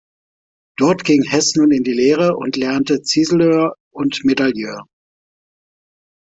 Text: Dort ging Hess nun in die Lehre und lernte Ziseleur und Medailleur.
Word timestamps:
Dort 0.77 1.03
ging 1.03 1.21
Hess 1.21 1.53
nun 1.57 1.69
in 1.69 1.83
die 1.83 1.93
Lehre 1.93 2.35
und 2.35 2.55
lernte 2.57 3.03
Ziseleur 3.03 3.75
und 3.93 4.21
Medailleur. 4.23 4.87